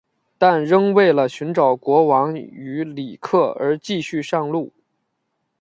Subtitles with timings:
[0.39, 4.73] 但仍为了寻找国王与里克而继续上路。